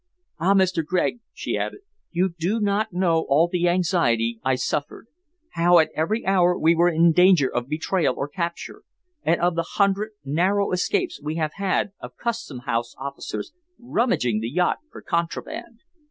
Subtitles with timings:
[0.39, 0.55] Ah!
[0.55, 0.83] Mr.
[0.83, 5.05] Gregg," she added, "you do not know all the anxiety I suffered,
[5.51, 8.81] how at every hour we were in danger of betrayal or capture,
[9.21, 14.49] and of the hundred narrow escapes we have had of Custom House officers rummaging the
[14.49, 15.81] yacht for contraband.